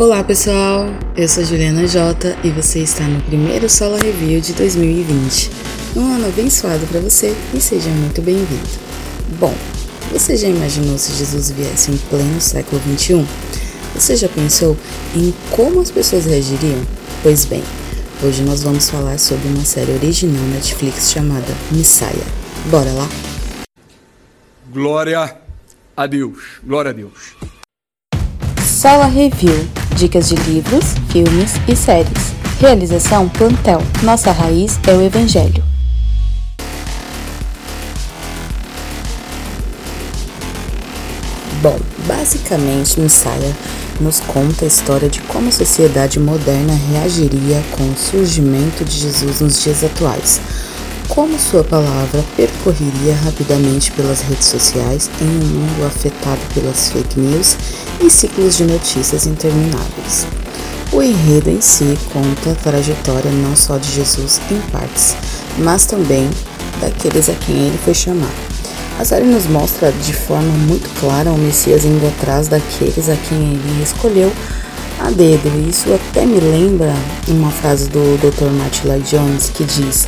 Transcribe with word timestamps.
Olá 0.00 0.24
pessoal, 0.24 0.86
eu 1.14 1.28
sou 1.28 1.44
Juliana 1.44 1.86
Jota 1.86 2.34
e 2.42 2.48
você 2.48 2.78
está 2.78 3.04
no 3.04 3.20
primeiro 3.20 3.68
Solo 3.68 3.96
Review 3.96 4.40
de 4.40 4.54
2020. 4.54 5.50
Um 5.94 6.14
ano 6.14 6.26
abençoado 6.26 6.86
para 6.86 7.00
você 7.00 7.36
e 7.52 7.60
seja 7.60 7.90
muito 7.90 8.22
bem-vindo. 8.22 8.66
Bom, 9.38 9.54
você 10.10 10.38
já 10.38 10.48
imaginou 10.48 10.96
se 10.96 11.12
Jesus 11.12 11.50
viesse 11.50 11.90
em 11.90 11.98
pleno 11.98 12.40
século 12.40 12.80
21? 12.80 13.26
Você 13.94 14.16
já 14.16 14.26
pensou 14.30 14.74
em 15.14 15.34
como 15.50 15.82
as 15.82 15.90
pessoas 15.90 16.24
reagiriam? 16.24 16.80
Pois 17.22 17.44
bem, 17.44 17.62
hoje 18.22 18.42
nós 18.42 18.62
vamos 18.62 18.88
falar 18.88 19.18
sobre 19.18 19.48
uma 19.48 19.66
série 19.66 19.92
original 19.92 20.42
Netflix 20.44 21.12
chamada 21.12 21.54
Messiah. 21.70 22.24
Bora 22.70 22.90
lá? 22.90 23.06
Glória 24.72 25.36
a 25.94 26.06
Deus, 26.06 26.38
glória 26.64 26.90
a 26.90 26.94
Deus. 26.94 27.36
Sala 28.64 29.04
Review 29.04 29.68
Dicas 29.96 30.28
de 30.28 30.34
livros, 30.36 30.94
filmes 31.10 31.54
e 31.68 31.76
séries. 31.76 32.32
Realização 32.60 33.28
Plantel. 33.28 33.82
Nossa 34.02 34.32
raiz 34.32 34.78
é 34.86 34.92
o 34.92 35.02
Evangelho. 35.02 35.62
Bom, 41.62 41.78
basicamente, 42.06 42.98
Messiah 42.98 43.54
nos 44.00 44.20
conta 44.20 44.64
a 44.64 44.68
história 44.68 45.08
de 45.08 45.20
como 45.22 45.48
a 45.48 45.52
sociedade 45.52 46.18
moderna 46.18 46.74
reagiria 46.90 47.62
com 47.72 47.82
o 47.84 47.96
surgimento 47.96 48.82
de 48.84 48.98
Jesus 48.98 49.40
nos 49.40 49.62
dias 49.62 49.84
atuais. 49.84 50.40
Como 51.10 51.36
sua 51.40 51.64
palavra 51.64 52.24
percorreria 52.36 53.16
rapidamente 53.24 53.90
pelas 53.90 54.20
redes 54.20 54.46
sociais 54.46 55.10
em 55.20 55.24
um 55.24 55.48
mundo 55.48 55.84
afetado 55.84 56.40
pelas 56.54 56.88
fake 56.88 57.18
news 57.18 57.56
e 58.00 58.08
ciclos 58.08 58.56
de 58.56 58.64
notícias 58.64 59.26
intermináveis. 59.26 60.24
O 60.92 61.02
enredo 61.02 61.50
em 61.50 61.60
si 61.60 61.98
conta 62.12 62.52
a 62.52 62.54
trajetória 62.54 63.30
não 63.32 63.56
só 63.56 63.76
de 63.76 63.90
Jesus 63.90 64.40
em 64.52 64.60
partes, 64.70 65.16
mas 65.58 65.84
também 65.84 66.30
daqueles 66.80 67.28
a 67.28 67.34
quem 67.34 67.56
ele 67.56 67.78
foi 67.78 67.92
chamado. 67.92 68.30
A 68.96 69.04
série 69.04 69.26
nos 69.26 69.46
mostra 69.46 69.90
de 69.90 70.12
forma 70.12 70.52
muito 70.58 70.88
clara 71.00 71.32
o 71.32 71.38
Messias 71.38 71.84
indo 71.84 72.06
atrás 72.06 72.46
daqueles 72.46 73.08
a 73.08 73.16
quem 73.16 73.54
ele 73.54 73.82
escolheu 73.82 74.32
a 75.00 75.10
dedo. 75.10 75.48
Isso 75.68 75.92
até 75.92 76.24
me 76.24 76.38
lembra 76.38 76.94
uma 77.28 77.50
frase 77.50 77.88
do 77.88 78.18
Dr. 78.18 78.50
Martin 78.52 78.88
Lloyd 78.88 79.10
Jones 79.10 79.50
que 79.50 79.64
diz: 79.64 80.06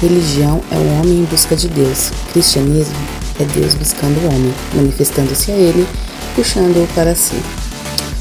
Religião 0.00 0.60
é 0.70 0.76
o 0.76 1.00
homem 1.00 1.20
em 1.20 1.24
busca 1.24 1.56
de 1.56 1.68
Deus, 1.68 2.10
cristianismo 2.32 2.96
é 3.40 3.44
Deus 3.44 3.74
buscando 3.74 4.16
o 4.20 4.26
homem, 4.28 4.54
manifestando-se 4.74 5.50
a 5.50 5.54
ele, 5.54 5.86
puxando-o 6.36 6.86
para 6.94 7.14
si. 7.14 7.40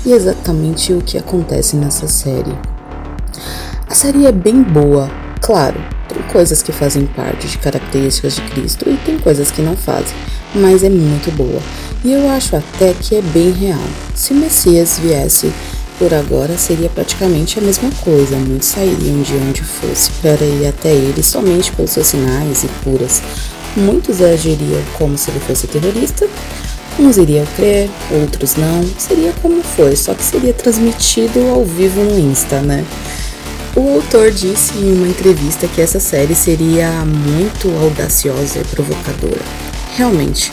E 0.05 0.11
é 0.11 0.15
exatamente 0.15 0.91
o 0.91 1.01
que 1.01 1.17
acontece 1.17 1.75
nessa 1.75 2.07
série. 2.07 2.53
A 3.87 3.93
série 3.93 4.25
é 4.25 4.31
bem 4.31 4.63
boa, 4.63 5.09
claro, 5.39 5.79
tem 6.09 6.21
coisas 6.23 6.63
que 6.63 6.71
fazem 6.71 7.05
parte 7.05 7.47
de 7.47 7.57
características 7.57 8.35
de 8.35 8.41
Cristo 8.41 8.89
e 8.89 8.97
tem 9.05 9.17
coisas 9.19 9.51
que 9.51 9.61
não 9.61 9.77
fazem, 9.77 10.15
mas 10.55 10.83
é 10.83 10.89
muito 10.89 11.31
boa. 11.35 11.61
E 12.03 12.11
eu 12.11 12.29
acho 12.31 12.55
até 12.55 12.93
que 12.93 13.15
é 13.15 13.21
bem 13.21 13.51
real. 13.51 13.79
Se 14.15 14.33
o 14.33 14.35
Messias 14.35 14.99
viesse 14.99 15.53
por 15.97 16.13
agora 16.13 16.57
seria 16.57 16.89
praticamente 16.89 17.59
a 17.59 17.61
mesma 17.61 17.89
coisa, 18.03 18.35
muitos 18.37 18.69
sairiam 18.69 19.21
de 19.21 19.33
onde 19.35 19.63
fosse 19.63 20.11
para 20.21 20.43
ir 20.43 20.67
até 20.67 20.89
ele 20.91 21.21
somente 21.23 21.71
pelos 21.71 21.91
seus 21.91 22.07
sinais 22.07 22.63
e 22.63 22.67
curas. 22.83 23.21
Muitos 23.75 24.21
agiriam 24.21 24.81
como 24.97 25.17
se 25.17 25.31
ele 25.31 25.39
fosse 25.39 25.67
terrorista, 25.67 26.27
uns 26.99 27.17
iriam 27.17 27.45
crer, 27.55 27.89
outros 28.21 28.55
não. 28.55 28.83
Seria 28.97 29.33
como 29.41 29.63
foi, 29.63 29.95
só 29.95 30.13
que 30.13 30.23
seria 30.23 30.53
transmitido 30.53 31.39
ao 31.49 31.65
vivo 31.65 32.03
no 32.03 32.19
Insta, 32.19 32.61
né? 32.61 32.85
O 33.75 33.95
autor 33.95 34.29
disse 34.29 34.77
em 34.77 34.93
uma 34.93 35.07
entrevista 35.07 35.67
que 35.67 35.81
essa 35.81 35.99
série 35.99 36.35
seria 36.35 36.89
muito 37.05 37.69
audaciosa 37.81 38.59
e 38.59 38.63
provocadora. 38.65 39.41
Realmente, 39.95 40.51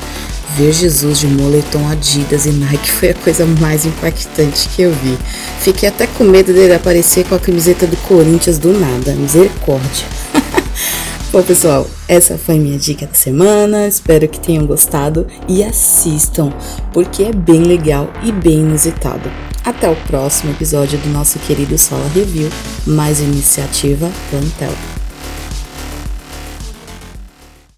ver 0.56 0.72
Jesus 0.72 1.18
de 1.18 1.26
moletom 1.26 1.88
Adidas 1.88 2.46
e 2.46 2.50
Nike 2.50 2.90
foi 2.90 3.10
a 3.10 3.14
coisa 3.14 3.46
mais 3.46 3.86
impactante 3.86 4.68
que 4.68 4.82
eu 4.82 4.92
vi. 4.92 5.16
Fiquei 5.60 5.88
até 5.88 6.06
com 6.06 6.24
medo 6.24 6.52
dele 6.52 6.74
aparecer 6.74 7.24
com 7.26 7.34
a 7.34 7.38
camiseta 7.38 7.86
do 7.86 7.96
Corinthians 7.98 8.58
do 8.58 8.72
nada. 8.72 9.12
Misericórdia. 9.14 10.06
Bom, 11.32 11.42
pessoal, 11.42 11.88
essa 12.08 12.36
foi 12.36 12.58
minha 12.58 12.78
dica 12.78 13.06
da 13.06 13.14
semana. 13.14 13.86
Espero 13.86 14.26
que 14.26 14.40
tenham 14.40 14.66
gostado 14.66 15.26
e 15.48 15.62
assistam, 15.62 16.52
porque 16.92 17.22
é 17.22 17.32
bem 17.32 17.62
legal 17.62 18.12
e 18.24 18.32
bem 18.32 18.60
inusitado. 18.60 19.30
Até 19.64 19.88
o 19.88 19.94
próximo 19.94 20.50
episódio 20.52 20.98
do 20.98 21.08
nosso 21.10 21.38
querido 21.40 21.78
Sola 21.78 22.08
Review, 22.14 22.50
mais 22.86 23.20
iniciativa 23.20 24.10
Plantel. 24.30 24.99